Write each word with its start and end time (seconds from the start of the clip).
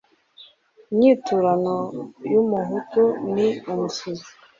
inyiturano 0.91 1.75
y'umuhutu 2.31 3.03
ni 3.33 3.47
umusuzi 3.71 4.29